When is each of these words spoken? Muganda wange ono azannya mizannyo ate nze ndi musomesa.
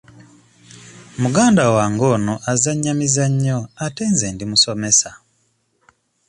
Muganda 1.21 1.63
wange 1.75 2.05
ono 2.15 2.33
azannya 2.51 2.91
mizannyo 2.99 3.57
ate 3.85 4.03
nze 4.11 4.27
ndi 4.33 4.45
musomesa. 4.51 5.09